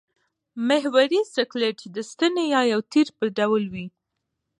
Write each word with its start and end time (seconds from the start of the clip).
محوري 0.67 1.21
سکلېټ 1.35 1.79
د 1.95 1.97
ستنې 2.09 2.43
یا 2.53 2.61
یو 2.73 2.81
تیر 2.91 3.07
په 3.17 3.25
ډول 3.37 3.63
دی. 3.73 3.85